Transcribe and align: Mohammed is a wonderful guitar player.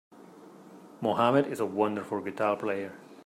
Mohammed 0.99 1.45
is 1.45 1.59
a 1.59 1.65
wonderful 1.67 2.21
guitar 2.21 2.57
player. 2.57 2.91